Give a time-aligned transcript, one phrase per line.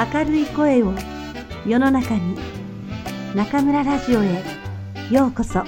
[0.00, 0.94] 明るい声を
[1.66, 2.34] 世の中に
[3.34, 4.42] 中村ラジオへ
[5.10, 5.62] ようこそ。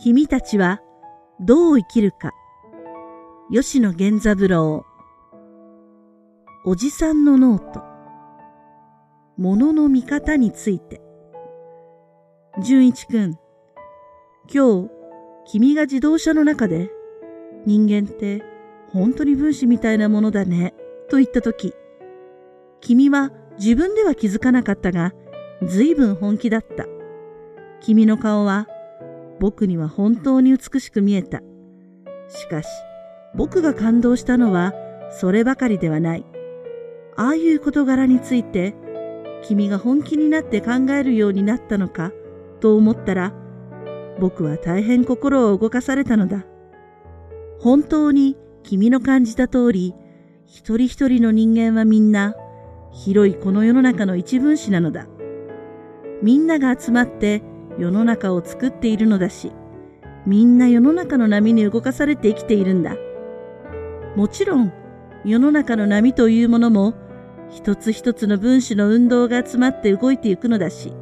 [0.00, 0.80] 君たちは
[1.40, 2.30] どう生きるか。
[3.50, 4.86] 吉野源三郎。
[6.64, 7.82] おじさんのノート。
[9.36, 11.03] 物の見方について。
[12.62, 13.38] 純一くん
[14.52, 14.90] 今日
[15.46, 16.90] 君が自動車の中で
[17.66, 18.42] 人間って
[18.92, 20.74] 本当に分子みたいなものだね
[21.10, 21.74] と言ったとき
[22.80, 25.12] 君は自分では気づかなかったが
[25.62, 26.86] 随分本気だった
[27.80, 28.68] 君の顔は
[29.40, 31.42] 僕には本当に美しく見えた。
[32.28, 32.68] しかし、
[33.34, 34.72] 僕が感動したのは
[35.10, 36.24] そればかりではない。
[37.16, 38.74] ああいう事柄について、
[39.42, 42.12] 君が本気になって考えるようになったのか
[42.60, 43.32] と思ったら、
[44.20, 46.44] 僕は大変心を動かされたのだ。
[47.60, 49.94] 本当に君の感じた通り、
[50.46, 52.34] 一人一人の人間はみんな、
[52.92, 55.06] 広いこの世の中の一分子なのだ。
[56.22, 57.42] みんなが集まって
[57.78, 59.52] 世の中を作っているのだし、
[60.26, 62.96] みんな世の中の波に動かされて生きているんだ。
[64.16, 64.72] もちろん、
[65.24, 66.94] 世の中の波というものも、
[67.50, 70.92] 一つ一つの分子の運動が集まって動いていくのだし、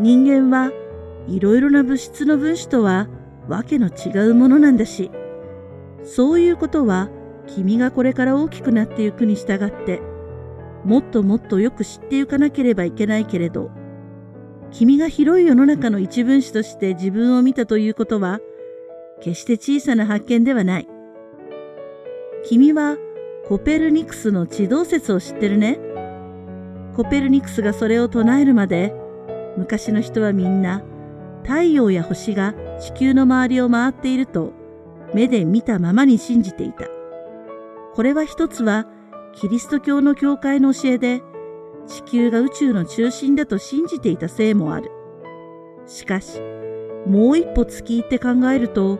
[0.00, 0.72] 人間は
[1.28, 3.08] いろいろな物質の分子とは
[3.48, 5.10] わけの違うものなんだし、
[6.02, 7.08] そういうことは
[7.46, 10.02] 君がこれから大きくなっていくに従って、
[10.84, 13.70] もっともっとよく知っていかなければいけないけれど、
[14.70, 18.40] 君が広い世の中の一分子として自分を見たということは、
[19.20, 20.88] 決して小さな発見ではない。
[22.44, 22.96] 君は
[23.46, 25.78] コペルニクスの地動説を知ってるね。
[26.96, 28.94] コペルニクスがそれを唱えるまで、
[29.56, 30.82] 昔の人はみんな、
[31.42, 34.52] 太陽や星が地球の周りを回っていると、
[35.14, 36.86] 目で見たままに信じていた。
[37.94, 38.86] これは一つは、
[39.34, 41.22] キリスト教の教会の教えで、
[41.86, 44.90] 地球が宇宙の中心だと信じていたせいもある。
[45.86, 46.40] しかし、
[47.06, 48.98] もう一歩突き入って考えると、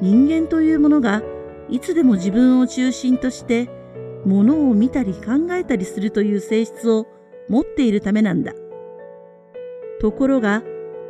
[0.00, 1.22] 人間というものが
[1.70, 3.70] いつでも自分を中心として
[4.24, 7.06] 物を見たり考えたりするという性質を
[7.48, 8.52] 持っているためなんだ。
[10.04, 10.62] ところが、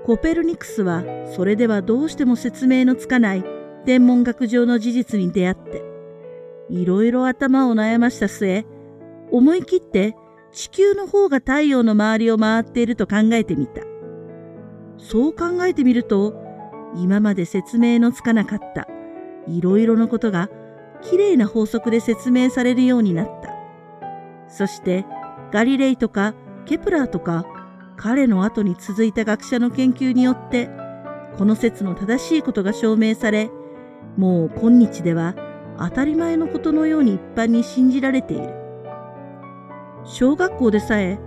[0.07, 1.03] コペルニクスは
[1.35, 3.45] それではどうしても説明のつかない
[3.85, 5.83] 天文学上の事実に出会って、
[6.71, 8.65] いろいろ頭を悩ました末、
[9.33, 10.15] 思い切って
[10.53, 13.83] 地球の方が太陽の周りを回っていると考えてみた。
[14.99, 16.41] そう考えてみると、
[16.95, 18.87] 今まで説明のつかなかった
[19.49, 20.51] いろいろなことが
[21.03, 23.51] きれいな法則で説明されるようになった。
[24.49, 25.05] そして
[25.51, 26.35] ガリレイとか
[26.65, 27.45] ケプラーとか
[27.97, 30.69] 彼の後に続いた学者の研究によって
[31.39, 33.51] この説の正しいことが証明され、
[34.17, 35.35] もう今日では
[35.79, 38.55] 当たり前のことのように一般に信じられている。
[40.05, 41.19] 小学校でさえ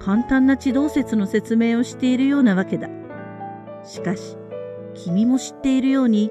[0.00, 2.88] 簡単な地動説の説明をしているようなわけだ。
[3.84, 4.36] しかし、
[4.94, 6.30] 君も知っているように、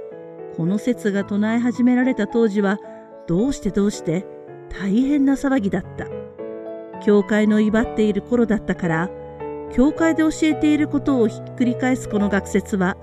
[0.56, 2.78] この説が唱え始められた当時は、
[3.26, 4.28] どうしてどうして
[4.70, 6.06] 大変な騒ぎだった。
[7.04, 9.10] 教会の威張っている頃だったから、
[9.74, 12.96] 教会で教えていることをひっくり返すこの学説は、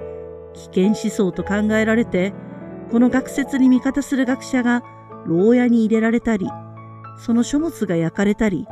[0.54, 2.32] 危険思想と考えられて、
[2.92, 4.82] この学説に味方する学者が
[5.26, 6.46] 牢屋に入れられたり、
[7.18, 8.66] その書物が焼かれたり、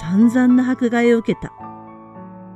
[0.00, 1.52] 散々な迫害を受けた。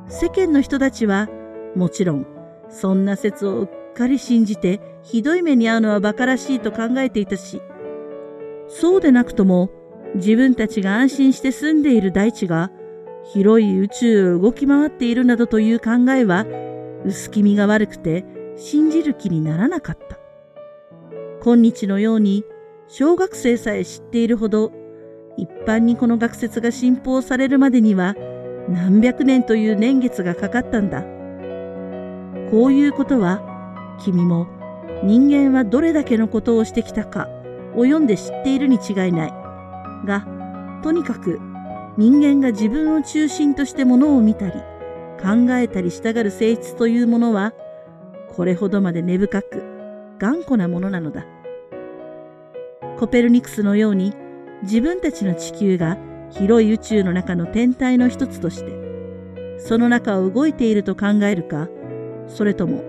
[0.08, 1.28] 世間の人たちは、
[1.74, 2.26] もちろん、
[2.68, 7.62] そんな説をうっかり信じて、ひどい目に遭うのは馬鹿らしいと考えていたし、
[8.68, 9.70] そうでなくとも、
[10.14, 12.70] 自分たちが安心して住んでいる大地が、
[13.32, 16.46] 広い宇宙を動き回っているなどという考えは、
[17.04, 18.24] 薄気味が悪くて、
[18.56, 20.18] 信じる気にならなかった。
[21.42, 22.44] 今日のように、
[22.88, 24.70] 小学生さえ知っているほど
[25.36, 28.14] 一般にこの学説が信奉されるまでには
[28.68, 31.02] 何百年という年月がかかったんだ。
[32.50, 33.42] こういうことは
[34.00, 34.46] 君も
[35.02, 37.28] 人間はどれだけのことをしてきたか
[37.74, 39.34] を読んで知っているに違いない。
[40.06, 40.26] が、
[40.82, 41.40] とにかく
[41.96, 44.52] 人間が自分を中心としてものを見たり
[45.22, 47.52] 考えたりしたがる性質というものは
[48.34, 49.62] これほどまで根深く
[50.18, 51.24] 頑固なものなのだ。
[52.98, 54.14] コペルニクスのように
[54.62, 55.98] 自分たちの地球が
[56.30, 61.68] 広い宇宙の中の天体の一つとして、その中を動いていると考えるか、
[62.26, 62.82] それとも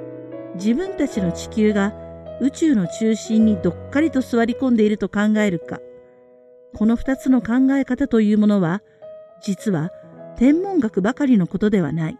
[0.56, 1.94] 自分たちの地球が
[2.42, 5.80] 宇宙の中心にどっかりと座り込んでいると考えるか、
[6.76, 8.82] この二つの考え方というものは、
[9.46, 9.92] 実は
[10.38, 12.18] 天文学ばかりのことではない。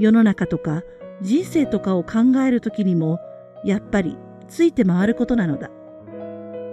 [0.00, 0.82] 世の中とか
[1.22, 3.20] 人生とかを考えるときにも
[3.64, 5.70] やっぱりついて回ることなのだ。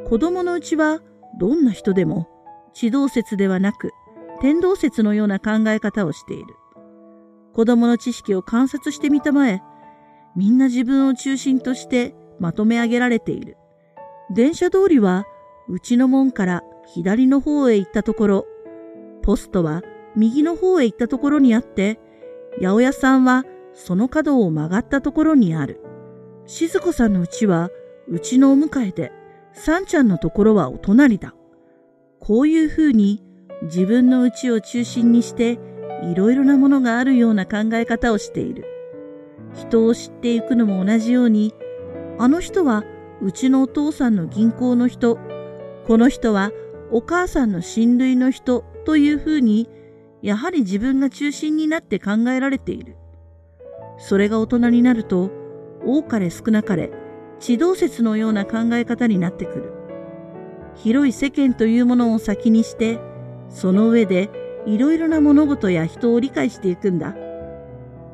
[0.10, 1.00] 子供のうちは
[1.40, 2.28] どんな人でも
[2.74, 3.92] 地動説ではなく
[4.42, 6.56] 天動説のような考え方をしている。
[7.54, 9.62] 子供の知識を観察してみたまえ、
[10.36, 13.58] みんな自分を中心としてまとめ上げられている。
[14.34, 15.26] 電車通りは
[15.70, 18.46] うちの門から左の方へ行ったところ、
[19.22, 19.84] ポストは
[20.16, 22.00] 右の方へ行ったところにあって、
[22.60, 25.82] 八百屋さんはその角を曲がったところにある。
[26.46, 27.70] 静子さんのうちは
[28.10, 29.12] うちのお迎えで、
[29.54, 31.34] さんちゃんのところはお隣だ。
[32.20, 33.24] こういうふうに
[33.64, 35.60] 自分のうちを中心にして
[36.04, 38.66] いろいろなものがあるような考え方をしている。
[39.54, 41.54] 人を知っていくのも同じように、
[42.18, 42.84] あの人は
[43.22, 45.18] うちのお父さんの銀行の人、
[45.88, 46.52] この人は
[46.92, 49.70] お母さんの親類の人というふうに、
[50.22, 52.96] やはり自分が中心になって考えられている。
[53.98, 55.32] それが大人になると、
[55.86, 56.92] 多かれ少なかれ、
[57.40, 59.74] 地動説のような考え方になってくる。
[60.76, 63.00] 広い世間というものを先にして、
[63.50, 64.30] その上で
[64.66, 67.16] いろいろな物事や人を理解していくんだ。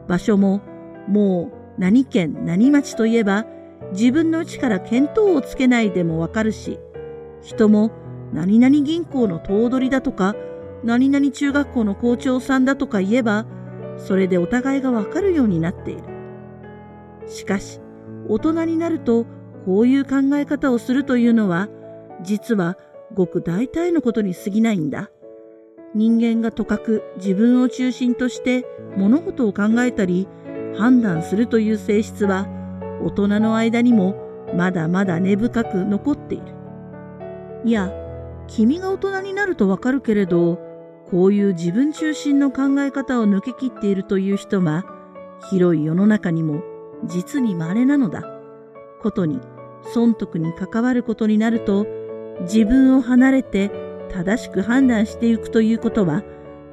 [0.08, 0.62] 場所も、
[1.08, 3.46] もう何県何町といえば、
[3.92, 6.80] 自分の内から見当をつけないでもわかるし、
[7.42, 7.92] 人も
[8.34, 10.36] 何々銀行の頭取だとか、
[10.83, 13.45] 何々中学校の校長さんだとか言えば、
[13.97, 16.03] それでお互いがわかるようになっている。
[17.27, 17.81] しかし、
[18.27, 19.25] 大人になると、
[19.65, 21.68] こういう考え方をするというのは、
[22.21, 22.77] 実は
[23.13, 25.09] ごく大体のことに過ぎないんだ。
[25.94, 28.65] 人間がとかく自分を中心として
[28.97, 30.27] 物事を考えたり
[30.77, 32.47] 判断するという性質は
[33.03, 34.15] 大人の間にも
[34.56, 36.45] まだまだ根深く残っている。
[37.65, 37.91] いや、
[38.47, 40.59] 君が大人になるとわかるけれど、
[41.09, 44.86] こういう自分中心の考え方を抜け切っているという人は、
[45.50, 46.63] 広い世の中にも
[47.06, 48.24] 実に稀なのだ。
[49.01, 49.39] ことに、
[49.94, 51.86] 損得に関わることになると、
[52.42, 53.71] 自分を離れて
[54.09, 56.24] 正しく判断していくということは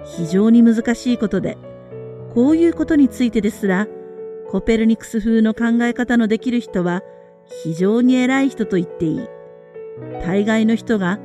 [0.05, 1.57] 非常に難しいことで、
[2.35, 3.87] こういうことについてですら、
[4.49, 7.03] コペルニクス風の考え方のできる人は
[7.63, 9.29] 非常に偉い人と言っていい。
[10.23, 11.19] 大概の人が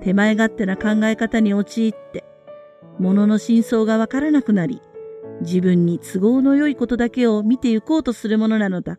[0.00, 2.24] 手前勝手な考え方に陥って、
[2.98, 4.80] 物の真相がわからなくなり、
[5.40, 8.98] 自分に都合の良いことだけを見て行こうとするものなのだ。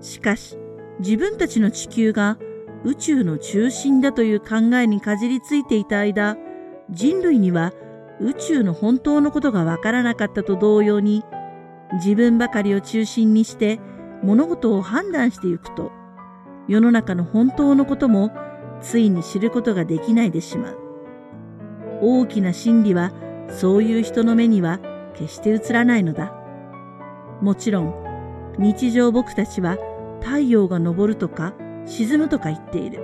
[0.00, 0.56] しかし、
[1.00, 2.38] 自分たちの地球が
[2.84, 6.36] 宇宙の中心だという考えにかじりついていた間、
[6.90, 7.72] 人類には
[8.20, 11.24] 宇宙の本当のことがわからなかったと同様に、
[11.94, 13.80] 自分ばかりを中心にして
[14.22, 15.92] 物事を判断していくと、
[16.66, 18.30] 世の中の本当のことも
[18.80, 20.77] ついに知ることができないでしまう。
[22.00, 23.12] 大きな真理は
[23.48, 24.80] そういう人の目には
[25.14, 26.32] 決して映らないのだ。
[27.40, 27.94] もちろん、
[28.58, 29.76] 日常僕たちは
[30.20, 31.54] 太陽が昇るとか
[31.86, 33.02] 沈むとか言っている。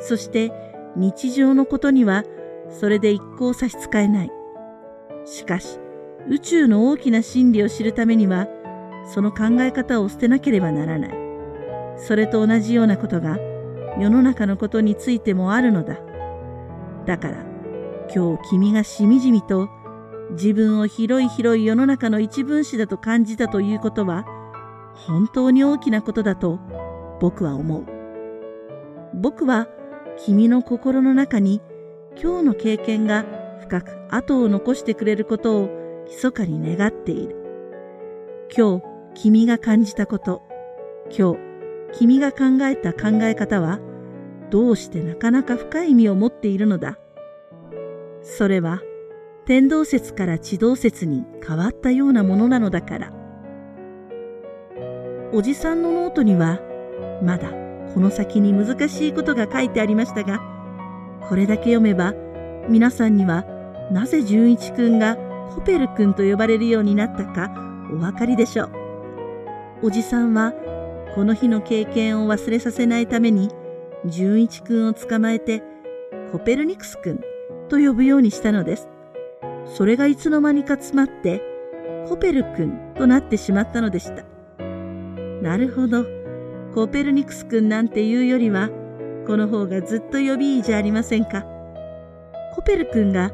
[0.00, 0.52] そして
[0.96, 2.24] 日常のことには
[2.68, 4.30] それで一向差し支えない。
[5.24, 5.78] しかし、
[6.28, 8.48] 宇宙の大きな真理を知るためには、
[9.14, 11.10] その考え方を捨てなければならない。
[11.96, 13.38] それと同じようなことが
[13.98, 15.98] 世の中のことについてもあるのだ。
[17.06, 17.47] だから、
[18.14, 19.68] 今日君がしみじみと
[20.30, 24.24] 自分を広い広い世の中の一分子だと感じたということは、
[24.94, 26.58] 本当に大きなことだと
[27.20, 27.84] 僕は思う。
[29.14, 29.68] 僕は
[30.16, 31.60] 君の心の中に
[32.20, 33.24] 今日の経験が
[33.60, 35.68] 深く後を残してくれることを
[36.08, 37.36] 密かに願っている。
[38.56, 38.84] 今日
[39.14, 40.42] 君が感じたこと、
[41.16, 41.38] 今日
[41.92, 43.80] 君が考えた考え方は
[44.50, 46.98] どうしてなかなか深い意味を持っているのだ。
[48.22, 48.82] それは
[49.46, 53.12] 天動説から地動説に変わったようなものなのだから。
[55.32, 56.58] おじさんのノートには
[57.22, 57.50] まだ
[57.94, 60.40] この先に難しいことが書いてありましたが、
[61.28, 62.14] これだけ読めば
[62.68, 63.44] 皆さんには
[63.90, 65.16] なぜ純一くんが
[65.54, 67.50] コペル君と呼ばれるようになったか
[67.90, 68.70] お分かりでしょう。
[69.82, 70.52] おじさんは
[71.14, 73.48] この日の経験を忘れさせないために
[74.04, 75.62] 純一くんを捕まえて
[76.32, 77.20] コペルニクスくん
[77.68, 78.88] と呼ぶようにしたのです。
[79.66, 81.42] それがいつの間にか詰まって
[82.08, 84.24] コペル君となってしまったのでした。
[85.42, 86.04] なるほど。
[86.74, 88.70] コペルニクス君なんていうよりは、
[89.26, 91.44] この方がずっと呼びいいじゃありませんか。
[92.54, 93.32] コペル君が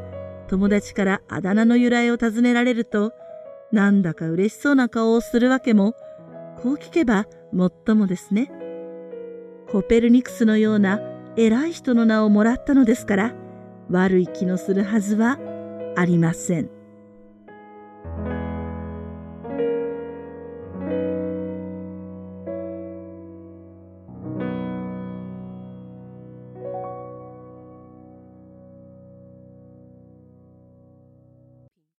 [0.48, 3.12] 友達からあだ名の由来を尋ねられると、
[3.72, 5.94] なんだか嬉しそうな顔をするわけも、
[6.62, 8.50] こう聞けばもっともですね。
[9.70, 11.00] コペルニクスのような
[11.36, 13.34] 偉い人の名をもらったのですから、
[13.90, 15.38] 悪い気のするはずは
[15.96, 16.73] ありません。